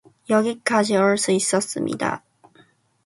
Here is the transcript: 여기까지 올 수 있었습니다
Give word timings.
여기까지 0.31 0.95
올 0.97 1.15
수 1.15 1.31
있었습니다 1.31 2.23